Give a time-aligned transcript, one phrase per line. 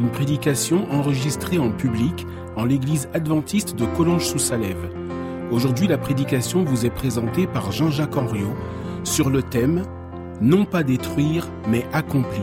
[0.00, 4.90] une prédication enregistrée en public en l'église adventiste de Collonges-sous-Salève.
[5.52, 8.54] Aujourd'hui, la prédication vous est présentée par Jean-Jacques Henriot
[9.04, 9.84] sur le thème
[10.40, 12.42] Non pas détruire, mais accomplir.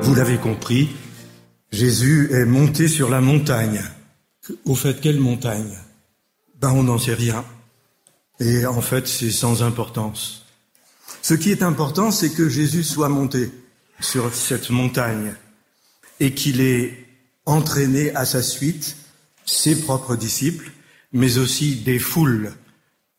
[0.00, 0.90] Vous l'avez compris,
[1.70, 3.80] Jésus est monté sur la montagne.
[4.64, 5.78] Au fait, quelle montagne?
[6.60, 7.44] Ben, on n'en sait rien.
[8.40, 10.41] Et en fait, c'est sans importance.
[11.20, 13.50] Ce qui est important, c'est que Jésus soit monté
[14.00, 15.34] sur cette montagne
[16.20, 17.06] et qu'il ait
[17.46, 18.96] entraîné à sa suite
[19.44, 20.70] ses propres disciples,
[21.12, 22.52] mais aussi des foules,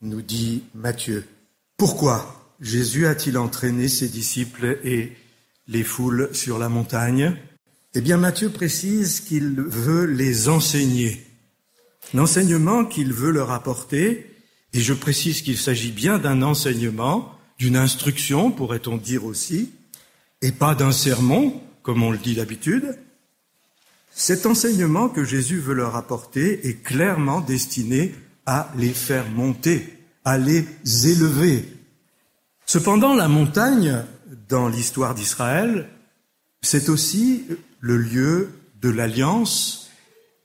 [0.01, 1.25] nous dit Matthieu.
[1.77, 5.13] Pourquoi Jésus a-t-il entraîné ses disciples et
[5.67, 7.37] les foules sur la montagne?
[7.93, 11.23] Eh bien, Matthieu précise qu'il veut les enseigner.
[12.13, 14.29] L'enseignement qu'il veut leur apporter,
[14.73, 19.71] et je précise qu'il s'agit bien d'un enseignement, d'une instruction, pourrait-on dire aussi,
[20.41, 22.97] et pas d'un sermon, comme on le dit d'habitude.
[24.11, 28.13] Cet enseignement que Jésus veut leur apporter est clairement destiné
[28.45, 30.65] à les faire monter, à les
[31.07, 31.65] élever.
[32.65, 34.03] Cependant, la montagne,
[34.49, 35.89] dans l'histoire d'Israël,
[36.61, 37.45] c'est aussi
[37.79, 38.49] le lieu
[38.81, 39.89] de l'alliance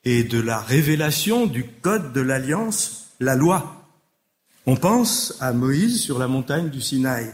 [0.05, 3.78] et de la révélation du code de l'alliance, la loi.
[4.71, 7.33] On pense à Moïse sur la montagne du Sinaï,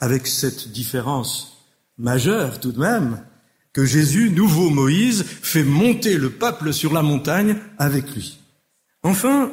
[0.00, 1.64] avec cette différence
[1.96, 3.24] majeure tout de même,
[3.72, 8.40] que Jésus, nouveau Moïse, fait monter le peuple sur la montagne avec lui.
[9.04, 9.52] Enfin,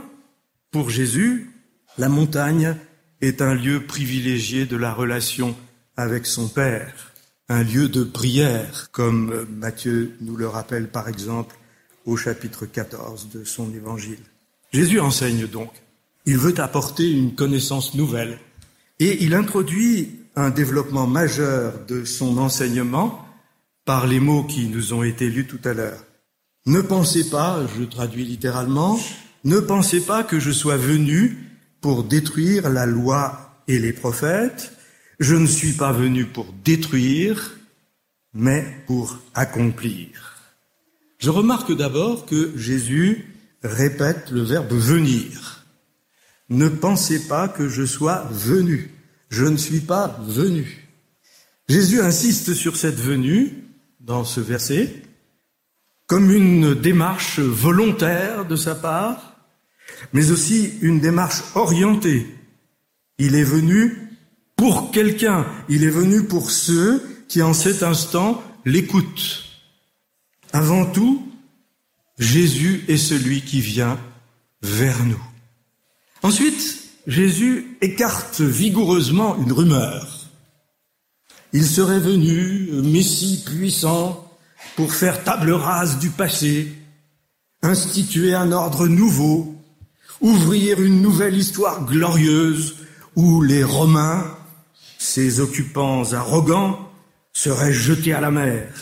[0.72, 1.52] pour Jésus,
[2.00, 2.76] la montagne
[3.22, 5.56] est un lieu privilégié de la relation
[5.98, 7.14] avec son Père,
[7.48, 11.58] un lieu de prière, comme Matthieu nous le rappelle par exemple
[12.06, 14.24] au chapitre 14 de son évangile.
[14.74, 15.70] Jésus enseigne donc
[16.28, 18.38] il veut apporter une connaissance nouvelle.
[19.00, 23.26] Et il introduit un développement majeur de son enseignement
[23.86, 26.04] par les mots qui nous ont été lus tout à l'heure.
[26.66, 29.00] Ne pensez pas, je traduis littéralement,
[29.46, 31.38] ne pensez pas que je sois venu
[31.80, 34.74] pour détruire la loi et les prophètes.
[35.22, 37.58] Je ne suis pas venu pour détruire,
[38.34, 40.10] mais pour accomplir.
[41.20, 43.34] Je remarque d'abord que Jésus
[43.64, 45.57] répète le verbe venir.
[46.50, 48.92] Ne pensez pas que je sois venu.
[49.30, 50.88] Je ne suis pas venu.
[51.68, 53.66] Jésus insiste sur cette venue
[54.00, 55.04] dans ce verset
[56.08, 59.36] comme une démarche volontaire de sa part,
[60.14, 62.26] mais aussi une démarche orientée.
[63.18, 64.08] Il est venu
[64.56, 69.44] pour quelqu'un, il est venu pour ceux qui en cet instant l'écoutent.
[70.54, 71.30] Avant tout,
[72.18, 74.00] Jésus est celui qui vient
[74.62, 75.22] vers nous.
[76.24, 80.08] Ensuite, Jésus écarte vigoureusement une rumeur.
[81.54, 84.30] Il serait venu, Messie puissant,
[84.76, 86.74] pour faire table rase du passé,
[87.62, 89.56] instituer un ordre nouveau,
[90.22, 92.76] ouvrir une nouvelle histoire glorieuse
[93.16, 94.26] où les Romains,
[94.98, 96.92] ces occupants arrogants,
[97.32, 98.74] seraient jetés à la mer,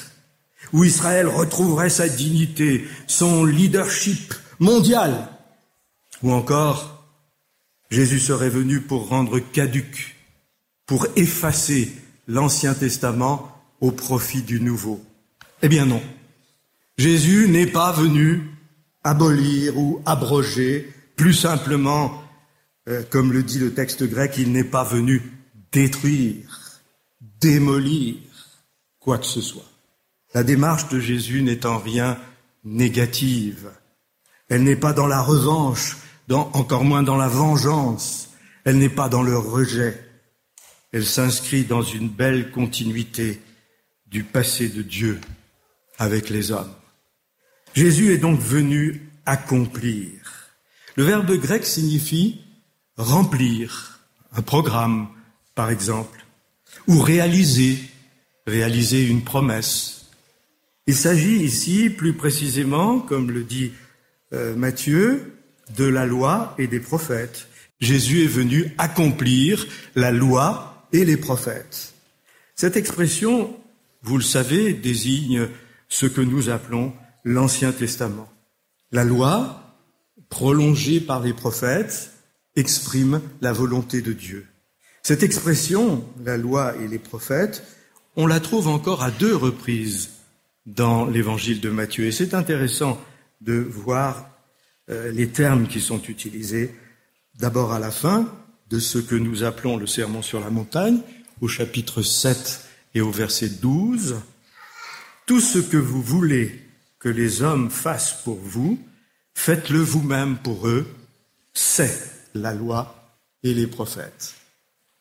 [0.73, 5.29] où Israël retrouverait sa dignité, son leadership mondial,
[6.23, 6.94] ou encore
[7.89, 10.15] Jésus serait venu pour rendre caduque,
[10.85, 11.93] pour effacer
[12.27, 13.51] l'Ancien Testament
[13.81, 15.03] au profit du Nouveau.
[15.61, 16.01] Eh bien non.
[16.97, 18.41] Jésus n'est pas venu
[19.03, 22.23] abolir ou abroger, plus simplement,
[22.89, 25.21] euh, comme le dit le texte grec, il n'est pas venu
[25.71, 26.81] détruire,
[27.39, 28.17] démolir
[28.99, 29.69] quoi que ce soit.
[30.33, 32.17] La démarche de Jésus n'est en rien
[32.63, 33.69] négative.
[34.49, 35.97] Elle n'est pas dans la revanche,
[36.33, 38.29] encore moins dans la vengeance.
[38.63, 40.01] Elle n'est pas dans le rejet.
[40.91, 43.41] Elle s'inscrit dans une belle continuité
[44.07, 45.19] du passé de Dieu
[45.97, 46.73] avec les hommes.
[47.73, 50.09] Jésus est donc venu accomplir.
[50.95, 52.41] Le verbe grec signifie
[52.97, 53.99] remplir
[54.31, 55.09] un programme,
[55.53, 56.25] par exemple,
[56.87, 57.77] ou réaliser,
[58.47, 60.05] réaliser une promesse.
[60.87, 63.73] Il s'agit ici, plus précisément, comme le dit
[64.33, 65.34] euh, Matthieu,
[65.77, 67.47] de la loi et des prophètes.
[67.79, 69.65] Jésus est venu accomplir
[69.95, 71.93] la loi et les prophètes.
[72.55, 73.55] Cette expression,
[74.01, 75.49] vous le savez, désigne
[75.89, 78.29] ce que nous appelons l'Ancien Testament.
[78.91, 79.75] La loi,
[80.29, 82.11] prolongée par les prophètes,
[82.55, 84.47] exprime la volonté de Dieu.
[85.03, 87.63] Cette expression, la loi et les prophètes,
[88.15, 90.11] on la trouve encore à deux reprises
[90.65, 92.05] dans l'évangile de Matthieu.
[92.05, 92.99] Et c'est intéressant
[93.41, 94.29] de voir
[94.89, 96.75] euh, les termes qui sont utilisés
[97.39, 98.31] d'abord à la fin
[98.69, 100.99] de ce que nous appelons le sermon sur la montagne,
[101.41, 102.61] au chapitre 7
[102.93, 104.15] et au verset 12.
[105.25, 106.61] Tout ce que vous voulez
[106.99, 108.79] que les hommes fassent pour vous,
[109.33, 110.87] faites-le vous-même pour eux,
[111.53, 114.35] c'est la loi et les prophètes.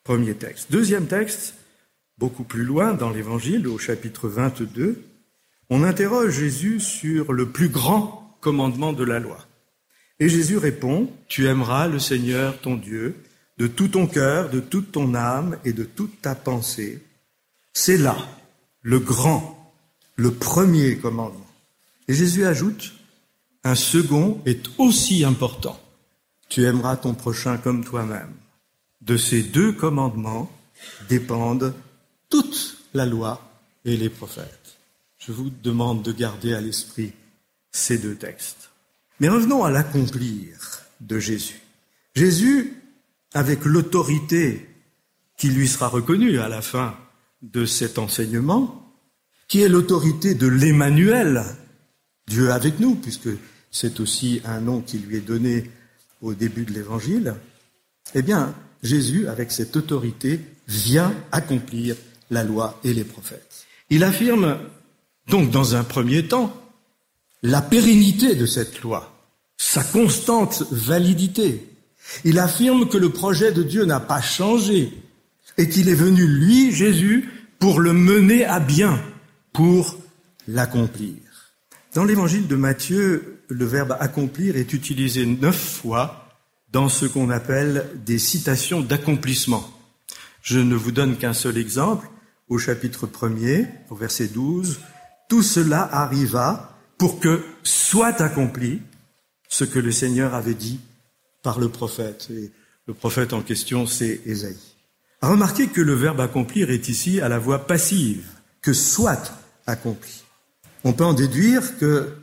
[0.03, 0.71] Premier texte.
[0.71, 1.55] Deuxième texte,
[2.17, 5.03] beaucoup plus loin dans l'évangile, au chapitre 22,
[5.69, 9.39] on interroge Jésus sur le plus grand commandement de la loi.
[10.19, 13.15] Et Jésus répond, Tu aimeras le Seigneur ton Dieu
[13.57, 17.03] de tout ton cœur, de toute ton âme et de toute ta pensée.
[17.73, 18.17] C'est là
[18.81, 19.73] le grand,
[20.15, 21.47] le premier commandement.
[22.07, 22.93] Et Jésus ajoute,
[23.63, 25.79] un second est aussi important.
[26.49, 28.33] Tu aimeras ton prochain comme toi-même.
[29.01, 30.51] De ces deux commandements
[31.09, 31.73] dépendent
[32.29, 33.41] toute la loi
[33.85, 34.65] et les prophètes
[35.25, 37.13] je vous demande de garder à l'esprit
[37.71, 38.69] ces deux textes.
[39.19, 41.61] Mais revenons à l'accomplir de Jésus.
[42.15, 42.73] Jésus,
[43.33, 44.67] avec l'autorité
[45.37, 46.95] qui lui sera reconnue à la fin
[47.41, 48.93] de cet enseignement,
[49.47, 51.43] qui est l'autorité de l'Emmanuel,
[52.27, 53.29] Dieu avec nous, puisque
[53.71, 55.69] c'est aussi un nom qui lui est donné
[56.21, 57.35] au début de l'Évangile,
[58.13, 61.95] eh bien, Jésus, avec cette autorité, vient accomplir
[62.31, 63.65] la loi et les prophètes.
[63.89, 64.57] Il affirme
[65.27, 66.55] donc, dans un premier temps,
[67.45, 69.13] la pérennité de cette loi,
[69.55, 71.69] sa constante validité.
[72.23, 74.91] Il affirme que le projet de Dieu n'a pas changé
[75.57, 78.99] et qu'il est venu, lui, Jésus, pour le mener à bien,
[79.53, 79.95] pour
[80.47, 81.13] l'accomplir.
[81.93, 86.27] Dans l'évangile de Matthieu, le verbe accomplir est utilisé neuf fois
[86.71, 89.69] dans ce qu'on appelle des citations d'accomplissement.
[90.41, 92.07] Je ne vous donne qu'un seul exemple.
[92.49, 94.79] Au chapitre 1er, au verset 12,
[95.29, 98.81] tout cela arriva pour que soit accompli
[99.49, 100.79] ce que le Seigneur avait dit
[101.43, 102.27] par le prophète.
[102.31, 102.51] Et
[102.87, 104.57] le prophète en question, c'est Ésaïe.
[105.21, 108.25] Remarquez que le verbe accomplir est ici à la voix passive,
[108.61, 109.33] que soit
[109.65, 110.23] accompli.
[110.83, 112.13] On peut en déduire que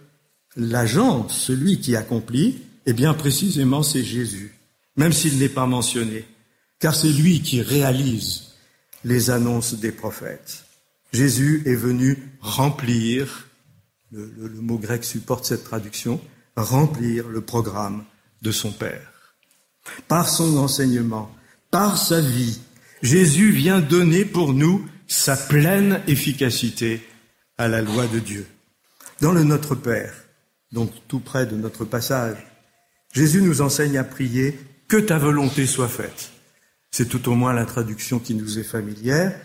[0.56, 4.54] l'agent, celui qui accomplit, eh bien précisément c'est Jésus,
[4.96, 6.24] même s'il n'est pas mentionné,
[6.78, 8.52] car c'est lui qui réalise
[9.04, 10.64] les annonces des prophètes.
[11.12, 13.48] Jésus est venu remplir,
[14.12, 16.20] le, mot grec supporte cette traduction,
[16.56, 18.04] remplir le programme
[18.42, 19.34] de son Père.
[20.08, 21.34] Par son enseignement,
[21.70, 22.60] par sa vie,
[23.02, 27.02] Jésus vient donner pour nous sa pleine efficacité
[27.58, 28.46] à la loi de Dieu.
[29.20, 30.14] Dans le Notre Père,
[30.72, 32.36] donc tout près de notre passage,
[33.12, 36.32] Jésus nous enseigne à prier que ta volonté soit faite.
[36.90, 39.38] C'est tout au moins la traduction qui nous est familière.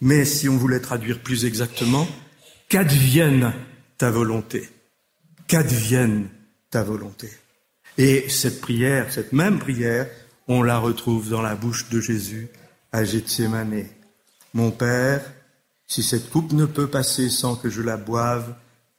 [0.00, 2.06] Mais si on voulait traduire plus exactement,
[2.68, 3.52] qu'advienne
[3.98, 4.68] ta volonté.
[5.48, 6.28] Qu'advienne
[6.70, 7.30] ta volonté.
[7.98, 10.08] Et cette prière, cette même prière,
[10.46, 12.48] on la retrouve dans la bouche de Jésus
[12.92, 13.86] à Gethsemane.
[14.54, 15.20] Mon Père,
[15.86, 18.54] si cette coupe ne peut passer sans que je la boive,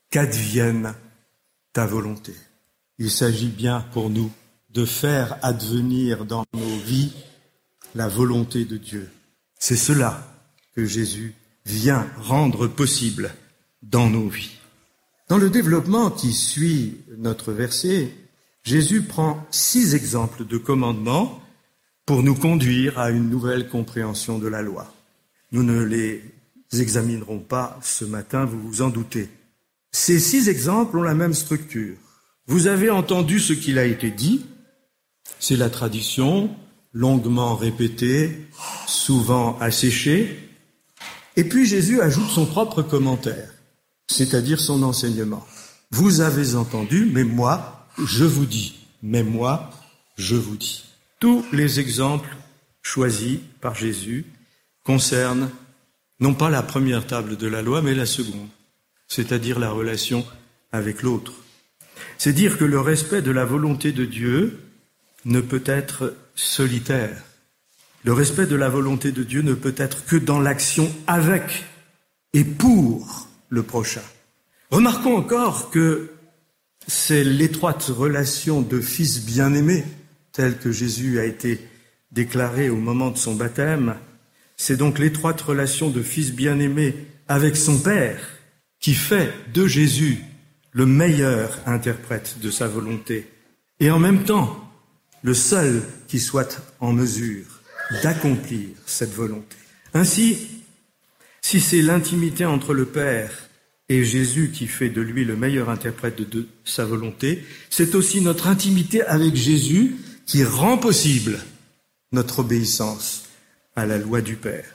[0.10, 0.94] qu'advienne
[1.72, 2.34] ta volonté.
[2.98, 4.32] Il s'agit bien pour nous
[4.72, 7.13] de faire advenir dans nos vies
[7.96, 9.10] la volonté de Dieu.
[9.58, 10.27] C'est cela
[10.75, 13.34] que Jésus vient rendre possible
[13.82, 14.59] dans nos vies.
[15.30, 18.12] Dans le développement qui suit notre verset,
[18.64, 21.40] Jésus prend six exemples de commandements
[22.08, 24.92] pour nous conduire à une nouvelle compréhension de la loi.
[25.52, 26.24] Nous ne les
[26.74, 29.30] examinerons pas ce matin, vous vous en doutez.
[29.92, 31.96] Ces six exemples ont la même structure.
[32.48, 34.44] Vous avez entendu ce qu'il a été dit,
[35.40, 36.50] c'est la tradition,
[36.92, 38.48] longuement répétée,
[38.88, 40.40] souvent asséchée,
[41.36, 43.52] et puis Jésus ajoute son propre commentaire,
[44.10, 45.46] c'est-à-dire son enseignement.
[45.92, 48.75] Vous avez entendu, mais moi, je vous dis.
[49.01, 49.70] Mais moi,
[50.18, 50.84] je vous dis.
[51.20, 52.36] Tous les exemples
[52.82, 54.25] choisis par Jésus
[54.84, 55.50] concernent
[56.20, 58.50] non pas la première table de la loi, mais la seconde,
[59.08, 60.25] c'est-à-dire la relation
[60.72, 61.34] avec l'autre.
[62.18, 64.60] C'est dire que le respect de la volonté de Dieu
[65.25, 67.24] ne peut être solitaire.
[68.04, 71.66] Le respect de la volonté de Dieu ne peut être que dans l'action avec
[72.34, 74.03] et pour le prochain.
[74.72, 76.12] Remarquons encore que
[76.88, 79.84] c'est l'étroite relation de fils bien-aimé,
[80.32, 81.60] telle que Jésus a été
[82.12, 83.96] déclaré au moment de son baptême,
[84.62, 86.94] C'est donc l'étroite relation de fils bien-aimé
[87.29, 88.20] avec son Père
[88.82, 90.22] qui fait de Jésus
[90.74, 93.29] le meilleur interprète de sa volonté
[93.79, 94.70] et en même temps
[95.24, 97.46] le seul qui soit en mesure
[98.03, 99.56] d'accomplir cette volonté.
[99.94, 100.59] Ainsi,
[101.41, 103.31] si c'est l'intimité entre le Père
[103.89, 108.48] et Jésus qui fait de lui le meilleur interprète de, sa volonté, c'est aussi notre
[108.48, 111.39] intimité avec Jésus qui rend possible
[112.12, 113.25] notre obéissance
[113.75, 114.65] à la loi du Père.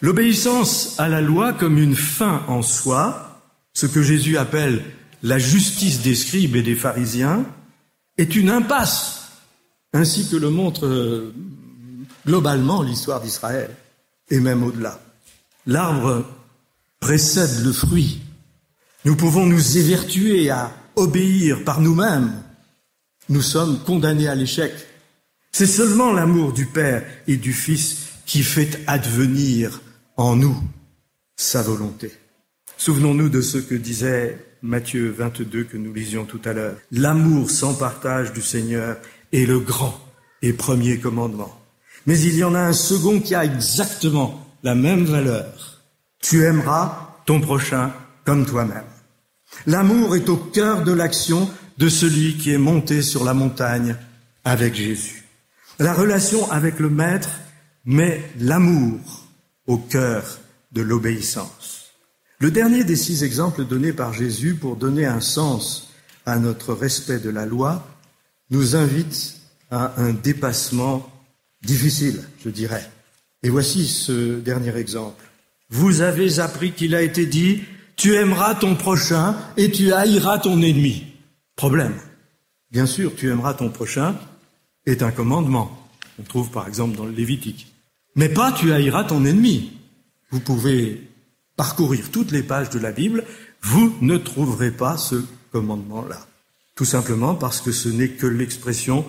[0.00, 3.42] L'obéissance à la loi comme une fin en soi,
[3.74, 4.82] ce que Jésus appelle
[5.22, 7.44] la justice des scribes et des pharisiens,
[8.16, 9.28] est une impasse,
[9.92, 11.34] ainsi que le montre euh,
[12.26, 13.70] globalement l'histoire d'Israël,
[14.30, 15.00] et même au-delà.
[15.68, 16.24] L'arbre
[16.98, 18.22] précède le fruit.
[19.04, 22.32] Nous pouvons nous évertuer à obéir par nous-mêmes.
[23.28, 24.72] Nous sommes condamnés à l'échec.
[25.52, 29.82] C'est seulement l'amour du Père et du Fils qui fait advenir
[30.16, 30.56] en nous
[31.36, 32.12] sa volonté.
[32.78, 36.76] Souvenons-nous de ce que disait Matthieu 22 que nous lisions tout à l'heure.
[36.92, 38.96] L'amour sans partage du Seigneur
[39.34, 40.00] est le grand
[40.40, 41.60] et premier commandement.
[42.06, 45.80] Mais il y en a un second qui a exactement la même valeur.
[46.20, 47.92] Tu aimeras ton prochain
[48.24, 48.84] comme toi-même.
[49.66, 53.96] L'amour est au cœur de l'action de celui qui est monté sur la montagne
[54.44, 55.24] avec Jésus.
[55.78, 57.30] La relation avec le Maître
[57.84, 59.26] met l'amour
[59.66, 60.38] au cœur
[60.72, 61.92] de l'obéissance.
[62.40, 65.92] Le dernier des six exemples donnés par Jésus pour donner un sens
[66.26, 67.86] à notre respect de la loi
[68.50, 69.36] nous invite
[69.70, 71.10] à un dépassement
[71.62, 72.88] difficile, je dirais.
[73.42, 75.24] Et voici ce dernier exemple.
[75.70, 77.62] Vous avez appris qu'il a été dit,
[77.96, 81.04] tu aimeras ton prochain et tu haïras ton ennemi.
[81.56, 81.94] Problème.
[82.70, 84.16] Bien sûr, tu aimeras ton prochain
[84.86, 85.70] est un commandement.
[86.18, 87.72] On trouve par exemple dans le Lévitique.
[88.16, 89.72] Mais pas tu haïras ton ennemi.
[90.30, 91.08] Vous pouvez
[91.56, 93.24] parcourir toutes les pages de la Bible,
[93.62, 95.16] vous ne trouverez pas ce
[95.52, 96.26] commandement-là.
[96.76, 99.04] Tout simplement parce que ce n'est que l'expression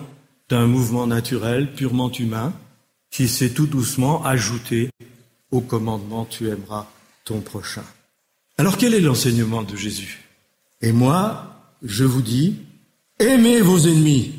[0.48, 2.52] d'un mouvement naturel purement humain
[3.10, 4.90] qui s'est tout doucement ajouté
[5.50, 6.86] au commandement tu aimeras
[7.24, 7.84] ton prochain.
[8.58, 10.24] Alors quel est l'enseignement de Jésus?
[10.80, 12.56] Et moi, je vous dis,
[13.18, 14.32] aimez vos ennemis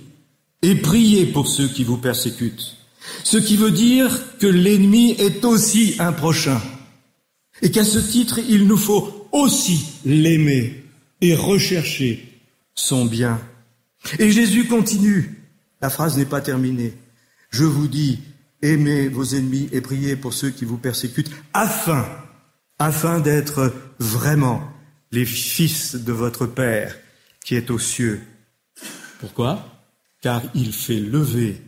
[0.61, 2.77] et priez pour ceux qui vous persécutent.
[3.23, 6.61] Ce qui veut dire que l'ennemi est aussi un prochain
[7.61, 10.83] et qu'à ce titre, il nous faut aussi l'aimer
[11.21, 12.27] et rechercher
[12.73, 13.41] son bien.
[14.19, 15.43] Et Jésus continue.
[15.81, 16.93] La phrase n'est pas terminée.
[17.49, 18.19] Je vous dis,
[18.61, 22.07] aimez vos ennemis et priez pour ceux qui vous persécutent, afin,
[22.79, 24.61] afin d'être vraiment
[25.11, 26.97] les fils de votre Père
[27.43, 28.21] qui est aux cieux.
[29.19, 29.67] Pourquoi?
[30.21, 31.61] Car il fait lever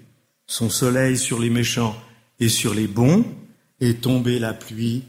[0.48, 1.96] son soleil sur les méchants
[2.40, 3.26] et sur les bons,
[3.80, 5.04] et tomber la pluie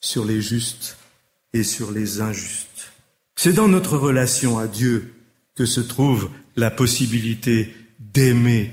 [0.00, 0.98] sur les justes
[1.52, 2.92] et sur les injustes.
[3.36, 5.14] C'est dans notre relation à Dieu
[5.54, 8.72] que se trouve la possibilité d'aimer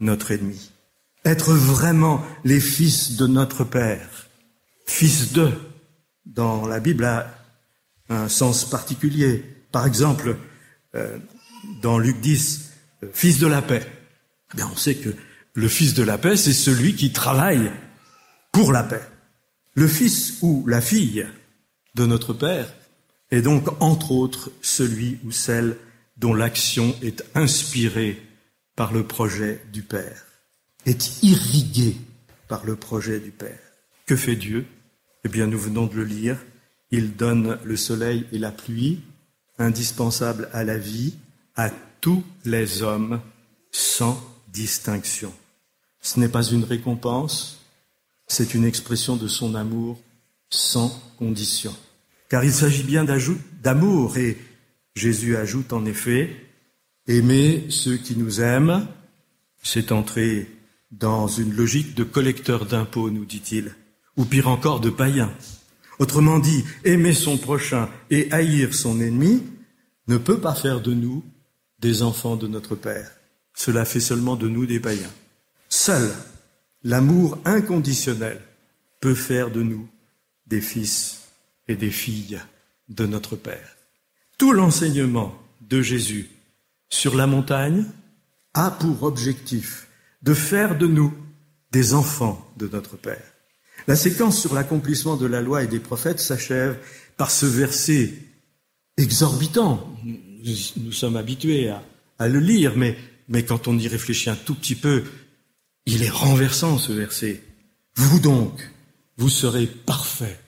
[0.00, 0.69] notre ennemi.
[1.24, 4.28] Être vraiment les fils de notre Père.
[4.86, 5.50] Fils de,
[6.26, 7.26] dans la Bible, a
[8.08, 9.44] un sens particulier.
[9.70, 10.36] Par exemple,
[10.94, 11.18] euh,
[11.82, 12.72] dans Luc 10,
[13.02, 13.86] euh, fils de la paix.
[14.54, 15.10] Bien, on sait que
[15.54, 17.70] le fils de la paix, c'est celui qui travaille
[18.52, 19.02] pour la paix.
[19.74, 21.26] Le fils ou la fille
[21.94, 22.72] de notre Père
[23.30, 25.76] est donc, entre autres, celui ou celle
[26.16, 28.20] dont l'action est inspirée
[28.76, 30.24] par le projet du Père,
[30.86, 31.96] est irrigué
[32.48, 33.58] par le projet du Père.
[34.06, 34.66] Que fait Dieu?
[35.24, 36.36] Eh bien, nous venons de le lire.
[36.90, 39.00] Il donne le soleil et la pluie,
[39.58, 41.14] indispensables à la vie,
[41.54, 41.70] à
[42.00, 43.20] tous les hommes,
[43.70, 45.32] sans distinction.
[46.00, 47.60] Ce n'est pas une récompense,
[48.26, 50.00] c'est une expression de son amour
[50.48, 51.74] sans condition.
[52.28, 54.38] Car il s'agit bien d'amour, et
[54.94, 56.34] Jésus ajoute en effet,
[57.06, 58.86] aimer ceux qui nous aiment,
[59.62, 60.48] c'est entrer
[60.90, 63.74] dans une logique de collecteur d'impôts, nous dit-il,
[64.16, 65.32] ou pire encore de païen.
[65.98, 69.42] Autrement dit, aimer son prochain et haïr son ennemi
[70.08, 71.24] ne peut pas faire de nous
[71.78, 73.10] des enfants de notre Père.
[73.54, 75.12] Cela fait seulement de nous des païens.
[75.68, 76.10] Seul
[76.82, 78.40] l'amour inconditionnel
[79.00, 79.88] peut faire de nous
[80.46, 81.28] des fils
[81.68, 82.40] et des filles
[82.88, 83.76] de notre Père.
[84.38, 86.30] Tout l'enseignement de Jésus
[86.88, 87.84] sur la montagne
[88.54, 89.86] a pour objectif
[90.22, 91.14] de faire de nous
[91.72, 93.22] des enfants de notre Père.
[93.86, 96.78] La séquence sur l'accomplissement de la loi et des prophètes s'achève
[97.16, 98.14] par ce verset
[98.96, 99.96] exorbitant.
[100.04, 101.72] Nous sommes habitués
[102.18, 102.96] à, le lire, mais,
[103.28, 105.04] mais quand on y réfléchit un tout petit peu,
[105.86, 107.42] il est renversant ce verset.
[107.96, 108.70] Vous donc,
[109.16, 110.38] vous serez parfait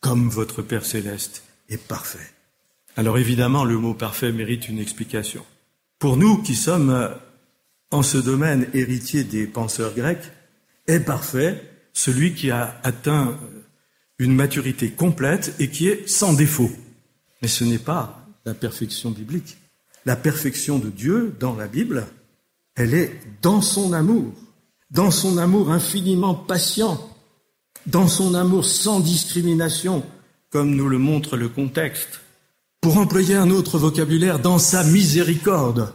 [0.00, 2.30] comme votre Père céleste est parfait.
[2.96, 5.44] Alors évidemment, le mot parfait mérite une explication.
[5.98, 7.08] Pour nous qui sommes euh,
[7.90, 10.32] en ce domaine héritiers des penseurs grecs,
[10.86, 11.62] est parfait
[11.92, 13.62] celui qui a atteint euh,
[14.18, 16.70] une maturité complète et qui est sans défaut.
[17.40, 19.56] Mais ce n'est pas la perfection biblique.
[20.04, 22.06] La perfection de Dieu dans la Bible,
[22.76, 24.32] elle est dans son amour,
[24.90, 27.08] dans son amour infiniment patient,
[27.86, 30.04] dans son amour sans discrimination,
[30.50, 32.20] comme nous le montre le contexte.
[32.80, 35.94] Pour employer un autre vocabulaire, dans sa miséricorde.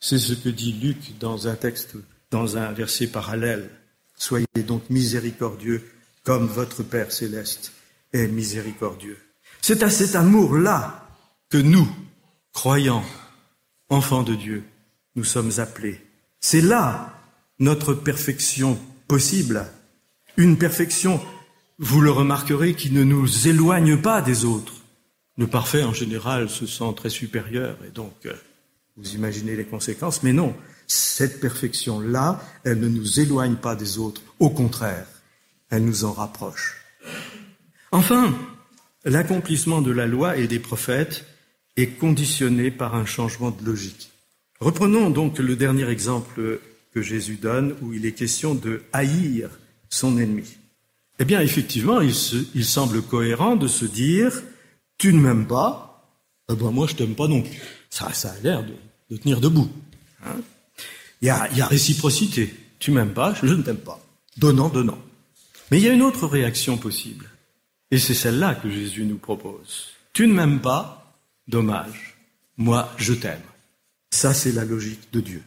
[0.00, 1.96] C'est ce que dit Luc dans un texte,
[2.30, 3.70] dans un verset parallèle.
[4.16, 5.84] Soyez donc miséricordieux
[6.24, 7.72] comme votre Père céleste
[8.12, 9.18] est miséricordieux.
[9.60, 11.08] C'est à cet amour-là
[11.50, 11.88] que nous,
[12.52, 13.04] croyants,
[13.88, 14.64] enfants de Dieu,
[15.16, 16.00] nous sommes appelés.
[16.40, 17.14] C'est là
[17.58, 18.78] notre perfection
[19.08, 19.66] possible,
[20.36, 21.20] une perfection,
[21.78, 24.74] vous le remarquerez, qui ne nous éloigne pas des autres.
[25.36, 28.34] Le parfait, en général, se sent très supérieur, et donc, euh,
[28.98, 30.54] vous imaginez les conséquences, mais non,
[30.86, 35.06] cette perfection-là, elle ne nous éloigne pas des autres, au contraire,
[35.70, 36.76] elle nous en rapproche.
[37.92, 38.36] Enfin,
[39.04, 41.24] l'accomplissement de la loi et des prophètes
[41.76, 44.10] est conditionné par un changement de logique.
[44.60, 46.60] Reprenons donc le dernier exemple
[46.92, 49.50] que Jésus donne, où il est question de haïr
[49.88, 50.56] son ennemi.
[51.20, 54.42] Eh bien, effectivement, il, semble cohérent de se dire,
[54.98, 56.14] tu ne m'aimes pas,
[56.50, 57.60] eh ben moi je t'aime pas non plus.
[57.90, 58.72] Ça, ça a l'air de,
[59.16, 59.70] tenir debout.
[60.24, 60.36] Hein.
[61.22, 62.54] il, y a, il y a réciprocité.
[62.78, 64.00] Tu m'aimes pas, je ne t'aime pas.
[64.36, 64.98] Donnant, donnant.
[65.70, 67.28] Mais il y a une autre réaction possible.
[67.90, 69.88] Et c'est celle-là que Jésus nous propose.
[70.12, 72.16] Tu ne m'aimes pas, dommage.
[72.56, 73.40] Moi, je t'aime.
[74.10, 75.42] Ça, c'est la logique de Dieu.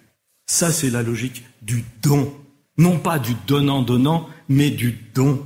[0.45, 2.33] Ça, c'est la logique du don.
[2.77, 5.45] Non pas du donnant-donnant, mais du don.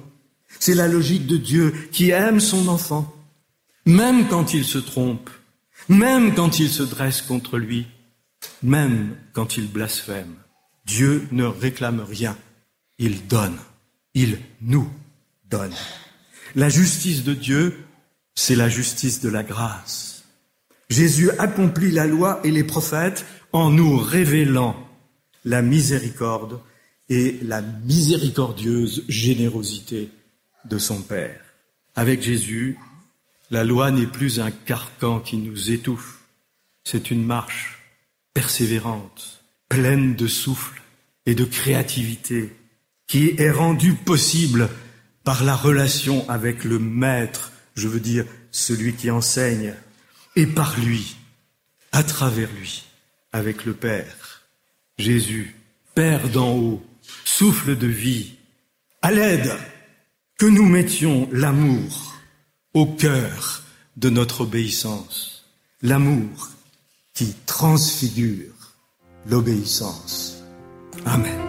[0.60, 3.14] C'est la logique de Dieu qui aime son enfant,
[3.86, 5.30] même quand il se trompe,
[5.90, 7.88] même quand il se dresse contre lui,
[8.66, 10.36] même quand il blasphème.
[10.86, 12.38] Dieu ne réclame rien,
[12.98, 13.58] il donne,
[14.14, 14.90] il nous
[15.50, 15.74] donne.
[16.56, 17.78] La justice de Dieu,
[18.36, 20.26] c'est la justice de la grâce.
[20.90, 24.76] Jésus accomplit la loi et les prophètes en nous révélant
[25.44, 26.60] la miséricorde
[27.10, 30.10] et la miséricordieuse générosité
[30.66, 31.42] de son Père.
[31.96, 32.78] Avec Jésus,
[33.52, 36.20] la loi n'est plus un carcan qui nous étouffe,
[36.84, 37.75] c'est une marche
[38.36, 40.82] persévérante, pleine de souffle
[41.26, 42.54] et de créativité,
[43.08, 44.70] qui est rendue possible
[45.24, 49.74] par la relation avec le maître, je veux dire celui qui enseigne,
[50.36, 51.16] et par lui,
[51.94, 52.84] à travers lui,
[53.32, 54.44] avec le Père.
[55.00, 55.56] Jésus,
[55.96, 56.86] Père d'en haut,
[57.24, 58.34] souffle de vie,
[59.02, 59.54] à l'aide,
[60.38, 62.16] que nous mettions l'amour
[62.74, 63.64] au cœur
[63.96, 65.46] de notre obéissance,
[65.82, 66.50] l'amour
[67.16, 68.52] qui transfigure
[69.26, 70.44] l'obéissance.
[71.06, 71.40] Amen.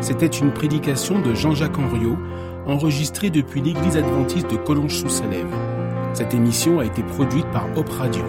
[0.00, 2.16] C'était une prédication de Jean-Jacques Henriot,
[2.66, 5.52] enregistrée depuis l'église adventiste de Collonges-sous-Salève.
[6.14, 8.22] Cette émission a été produite par Hop Radio.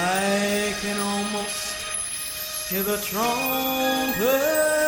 [0.00, 1.74] I can almost
[2.70, 4.87] hear the trumpet.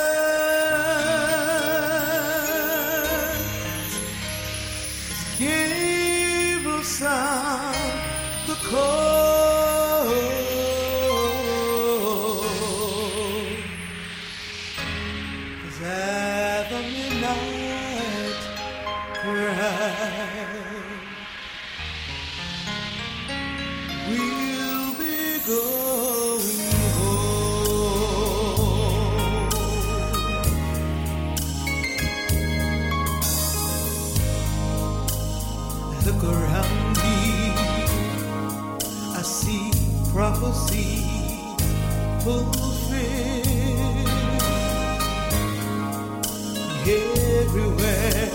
[47.50, 48.30] Everywhere.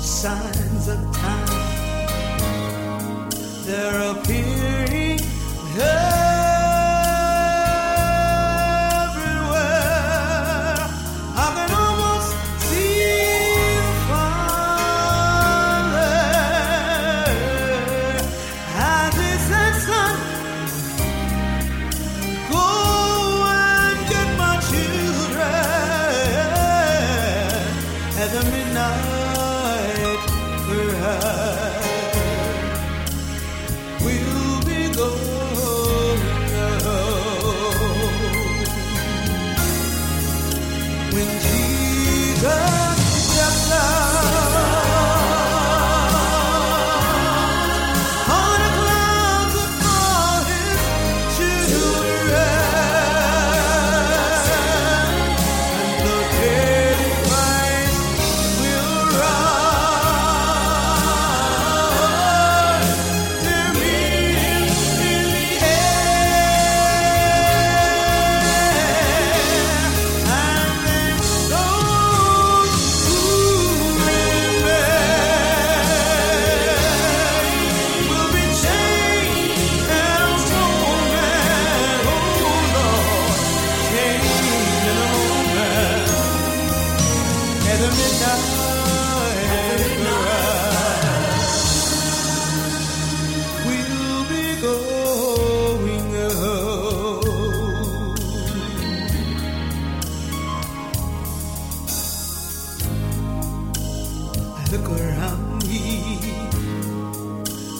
[0.00, 1.43] Signs of time,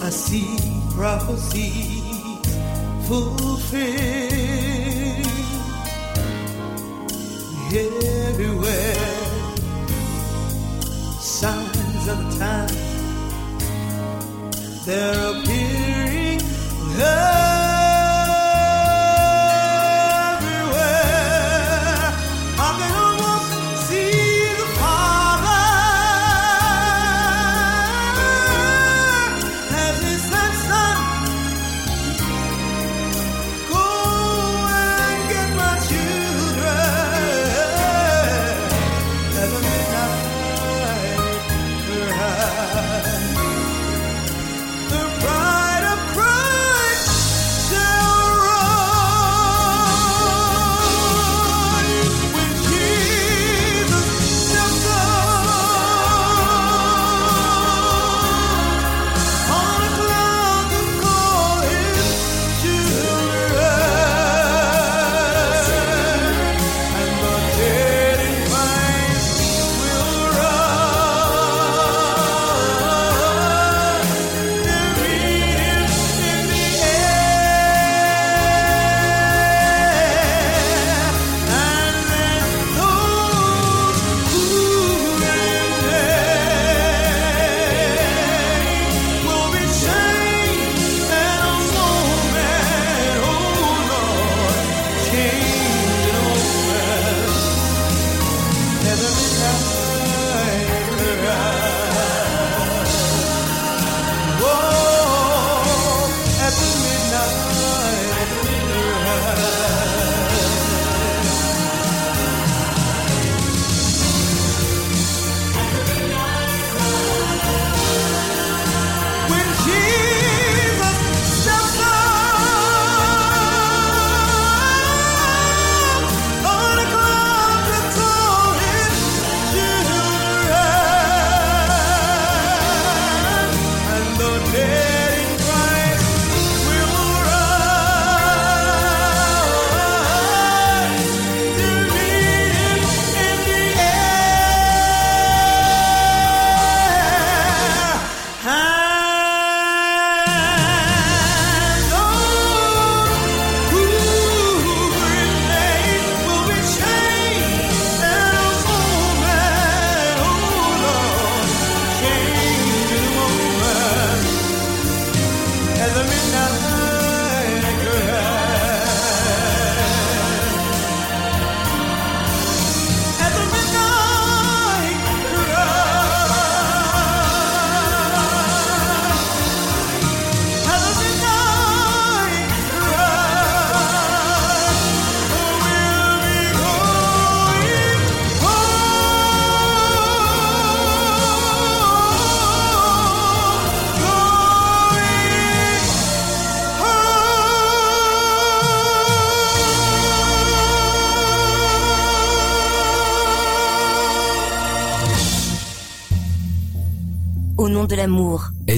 [0.05, 0.59] I see
[0.91, 2.03] prophecies
[3.09, 3.65] fulfilled
[8.29, 8.95] everywhere.
[11.21, 12.69] Signs of the time
[14.85, 16.41] they're appearing.